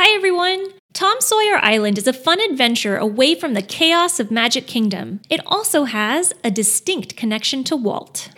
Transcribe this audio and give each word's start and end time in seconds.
Hi, 0.00 0.14
everyone! 0.14 0.74
Tom 0.92 1.16
Sawyer 1.20 1.58
Island 1.60 1.98
is 1.98 2.06
a 2.06 2.12
fun 2.12 2.40
adventure 2.40 2.96
away 2.96 3.34
from 3.34 3.54
the 3.54 3.62
chaos 3.62 4.20
of 4.20 4.30
Magic 4.30 4.68
Kingdom. 4.68 5.18
It 5.28 5.40
also 5.44 5.86
has 5.86 6.32
a 6.44 6.52
distinct 6.52 7.16
connection 7.16 7.64
to 7.64 7.74
Walt. 7.74 8.28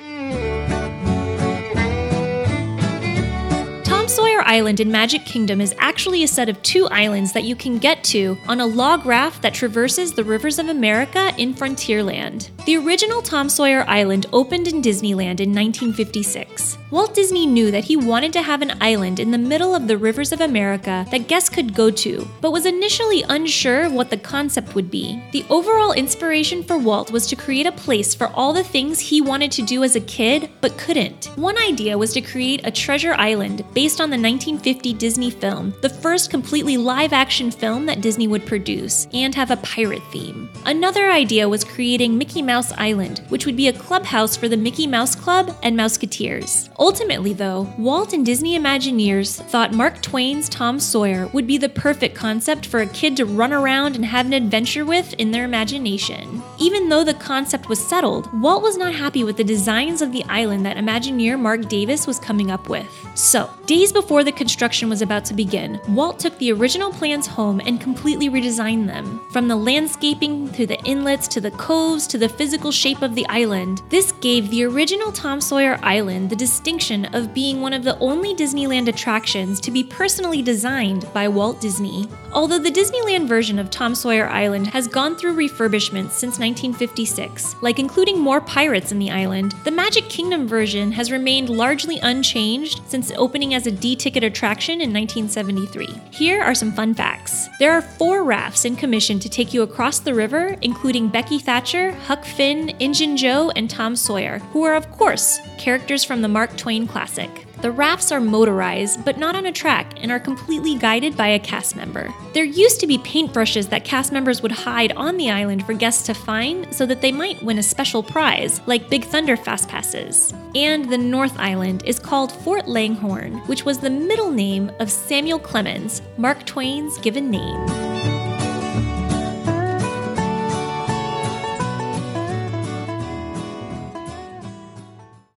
Tom 3.85 4.09
Sawyer 4.09 4.41
Island 4.41 4.81
in 4.81 4.91
Magic 4.91 5.27
Kingdom 5.27 5.61
is 5.61 5.75
actually 5.77 6.25
a 6.25 6.29
set 6.29 6.49
of 6.49 6.63
two 6.63 6.87
islands 6.87 7.35
that 7.35 7.45
you 7.45 7.55
can 7.55 7.77
get 7.77 8.03
to 8.05 8.39
on 8.49 8.61
a 8.61 8.67
log 8.67 9.05
raft 9.05 9.43
that 9.43 9.53
traverses 9.53 10.15
the 10.15 10.25
rivers 10.25 10.59
of 10.59 10.71
America 10.71 11.35
in 11.37 11.53
Frontierland. 11.53 12.49
The 12.65 12.79
original 12.79 13.21
Tom 13.21 13.51
Sawyer 13.51 13.85
Island 13.87 14.25
opened 14.33 14.67
in 14.67 14.81
Disneyland 14.81 15.41
in 15.41 15.53
1956. 15.53 16.79
Walt 16.91 17.15
Disney 17.15 17.47
knew 17.47 17.71
that 17.71 17.85
he 17.85 17.95
wanted 17.95 18.33
to 18.33 18.43
have 18.43 18.63
an 18.63 18.77
island 18.81 19.21
in 19.21 19.31
the 19.31 19.39
middle 19.39 19.77
of 19.77 19.87
the 19.87 19.97
rivers 19.97 20.33
of 20.33 20.41
America 20.41 21.07
that 21.13 21.29
guests 21.29 21.49
could 21.49 21.73
go 21.73 21.89
to, 21.89 22.29
but 22.41 22.51
was 22.51 22.67
initially 22.67 23.23
unsure 23.29 23.89
what 23.89 24.11
the 24.11 24.17
concept 24.17 24.75
would 24.75 24.91
be. 24.91 25.23
The 25.31 25.45
overall 25.51 25.93
inspiration 25.93 26.65
for 26.65 26.79
Walt 26.79 27.13
was 27.13 27.29
to 27.29 27.37
create 27.37 27.67
a 27.67 27.73
place 27.73 28.13
for 28.13 28.27
all 28.35 28.53
the 28.53 28.65
things 28.65 28.99
he 28.99 29.21
wanted 29.21 29.53
to 29.53 29.63
do 29.63 29.85
as 29.85 29.95
a 29.95 30.01
kid 30.01 30.51
but 30.61 30.77
couldn't. 30.79 31.27
One 31.37 31.57
idea 31.59 31.97
was 31.97 32.13
to 32.15 32.21
create 32.21 32.67
a 32.67 32.73
treasure 32.73 33.15
island 33.15 33.65
based 33.73 34.01
on 34.01 34.11
the 34.11 34.19
1950 34.19 34.93
Disney 34.95 35.31
film, 35.31 35.73
the 35.83 35.89
first 35.89 36.29
completely 36.29 36.77
live 36.77 37.13
action 37.13 37.53
film 37.53 37.87
that 37.87 38.01
Disney 38.01 38.27
would 38.27 38.47
produce, 38.47 39.07
and 39.13 39.33
have 39.37 39.53
a 39.53 39.59
pirate 39.59 40.03
theme. 40.11 40.51
Another 40.67 41.09
idea 41.09 41.49
was 41.49 41.63
creating 41.63 42.19
Mickey 42.19 42.43
Mouse 42.43 42.73
Island, 42.73 43.23
which 43.29 43.47
would 43.47 43.57
be 43.57 43.69
a 43.69 43.73
clubhouse 43.73 44.37
for 44.37 44.49
the 44.49 44.57
Mickey 44.57 44.89
Mouse 44.89 45.15
Club 45.15 45.57
and 45.63 45.79
Mouseketeers. 45.79 46.69
Ultimately, 46.81 47.35
though, 47.35 47.71
Walt 47.77 48.15
and 48.15 48.25
Disney 48.25 48.59
Imagineers 48.59 49.37
thought 49.51 49.75
Mark 49.75 50.01
Twain's 50.01 50.49
Tom 50.49 50.81
Sawyer 50.81 51.27
would 51.27 51.47
be 51.47 51.59
the 51.59 51.69
perfect 51.69 52.15
concept 52.15 52.65
for 52.65 52.81
a 52.81 52.87
kid 52.87 53.19
to 53.19 53.27
run 53.27 53.53
around 53.53 53.97
and 53.97 54.05
have 54.07 54.25
an 54.25 54.33
adventure 54.33 54.87
with 54.87 55.13
in 55.15 55.31
their 55.31 55.45
imagination. 55.45 56.43
Even 56.59 56.89
though 56.89 57.05
the 57.05 57.13
concept 57.13 57.69
was 57.69 57.87
settled, 57.87 58.33
Walt 58.41 58.63
was 58.63 58.79
not 58.79 58.95
happy 58.95 59.25
with 59.25 59.37
the 59.37 59.45
designs 59.45 60.01
of 60.01 60.11
the 60.11 60.25
island 60.31 60.65
that 60.65 60.79
Imagineer 60.79 61.39
Marc 61.39 61.69
Davis 61.69 62.07
was 62.07 62.19
coming 62.19 62.51
up 62.51 62.71
with. 62.71 62.89
So, 63.15 63.51
days 63.67 63.93
before 63.93 64.25
the 64.25 64.33
construction 64.33 64.89
was 64.89 65.03
about 65.03 65.27
to 65.27 65.35
begin, 65.35 65.79
Walt 65.89 66.19
took 66.19 66.39
the 66.39 66.51
original 66.53 66.91
plans 66.91 67.27
home 67.27 67.61
and 67.61 67.79
completely 67.79 68.31
redesigned 68.31 68.87
them. 68.87 69.21
From 69.33 69.49
the 69.49 69.57
landscaping 69.57 70.51
to 70.53 70.67
the 70.67 70.81
inlets 70.85 71.29
to 71.29 71.43
the 71.43 71.51
coves 71.51 72.07
to 72.07 72.17
the 72.17 72.29
physical 72.29 72.73
shape 72.73 73.03
of 73.03 73.15
the 73.15 73.27
island, 73.29 73.83
this 73.91 74.13
gave 74.13 74.49
the 74.51 74.65
original 74.65 75.13
Tom 75.13 75.43
Sawyer 75.43 75.79
Island 75.83 76.31
the 76.31 76.37
distinction 76.71 77.13
of 77.17 77.35
being 77.35 77.61
one 77.61 77.73
of 77.73 77.83
the 77.83 77.99
only 77.99 78.33
Disneyland 78.33 78.87
attractions 78.87 79.59
to 79.59 79.73
be 79.73 79.83
personally 79.83 80.41
designed 80.41 81.13
by 81.13 81.27
Walt 81.27 81.61
Disney. 81.61 82.07
Although 82.33 82.61
the 82.61 82.71
Disneyland 82.71 83.27
version 83.27 83.59
of 83.59 83.71
Tom 83.71 83.93
Sawyer 83.93 84.29
Island 84.29 84.69
has 84.69 84.87
gone 84.87 85.17
through 85.17 85.35
refurbishments 85.35 86.13
since 86.13 86.39
1956, 86.39 87.57
like 87.61 87.81
including 87.81 88.21
more 88.21 88.41
pirates 88.41 88.93
in 88.93 89.01
the 89.01 89.11
island, 89.11 89.53
the 89.65 89.71
Magic 89.73 90.09
Kingdom 90.09 90.47
version 90.47 90.93
has 90.93 91.11
remained 91.11 91.49
largely 91.49 91.99
unchanged 91.99 92.83
since 92.87 93.11
opening 93.17 93.55
as 93.55 93.67
a 93.67 93.73
D 93.73 93.97
ticket 93.97 94.23
attraction 94.23 94.81
in 94.81 94.93
1973. 94.93 95.89
Here 96.13 96.41
are 96.41 96.55
some 96.55 96.71
fun 96.71 96.95
facts. 96.95 97.49
There 97.59 97.73
are 97.73 97.83
four 97.83 98.23
rafts 98.23 98.65
in 98.65 98.77
commission 98.77 99.19
to 99.19 99.29
take 99.29 99.53
you 99.53 99.63
across 99.63 99.99
the 99.99 100.15
river, 100.15 100.57
including 100.63 101.09
Becky 101.09 101.41
Thatcher, 101.41 101.91
Huck 101.93 102.25
Finn, 102.25 102.69
Injun 102.79 103.17
Joe, 103.17 103.51
and 103.57 103.69
Tom 103.69 103.97
Sawyer, 103.97 104.39
who 104.53 104.63
are, 104.63 104.77
of 104.77 104.89
course, 104.93 105.41
characters 105.59 106.05
from 106.05 106.23
the 106.23 106.29
Mark 106.29 106.57
Twain 106.57 106.87
classic. 106.87 107.47
The 107.63 107.71
rafts 107.71 108.11
are 108.11 108.21
motorized, 108.21 109.05
but 109.05 109.19
not 109.19 109.37
on 109.37 109.45
a 109.45 109.53
track, 109.53 109.99
and 110.01 110.11
are 110.11 110.19
completely 110.19 110.77
guided 110.77 111.15
by 111.15 111.29
a 111.29 111.39
cast 111.39 111.77
member. 111.77 112.09
There 112.33 112.45
used 112.45 112.81
to 112.81 112.87
be 112.87 112.97
paintbrushes 112.97 113.69
that 113.69 113.85
cast 113.85 114.13
members 114.13 114.41
would 114.41 114.53
hide 114.53 114.93
on 114.93 115.19
the 115.19 115.31
island 115.31 115.67
for 115.67 115.75
guests 115.75 116.07
to 116.07 116.15
find 116.15 116.73
so 116.75 116.87
that 116.87 117.03
they 117.03 117.13
might 117.13 117.43
win 117.43 117.59
a 117.59 117.63
special 117.63 118.03
prize, 118.03 118.63
like 118.67 118.89
Big 118.89 119.05
Thunder 119.05 119.37
Fast 119.37 119.69
Passes. 119.69 120.33
And 120.55 120.91
the 120.91 120.97
North 120.97 121.39
Island 121.39 121.83
is 121.85 121.99
called 121.99 122.33
Fort 122.33 122.67
Langhorne, 122.67 123.35
which 123.47 123.67
was 123.67 123.79
the 123.79 123.91
middle 123.91 124.31
name 124.31 124.73
of 124.81 124.91
Samuel 124.91 125.39
Clemens, 125.39 126.01
Mark 126.17 126.47
Twain's 126.47 126.97
given 126.99 127.31
name. 127.31 127.90